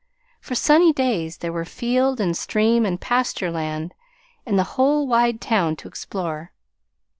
For 0.39 0.55
sunny 0.55 0.91
days 0.91 1.37
there 1.37 1.53
were 1.53 1.63
field 1.63 2.19
and 2.19 2.35
stream 2.35 2.87
and 2.87 2.99
pasture 2.99 3.51
land 3.51 3.93
and 4.47 4.57
the 4.57 4.63
whole 4.73 5.05
wide 5.07 5.39
town 5.39 5.75
to 5.75 5.87
explore. 5.87 6.53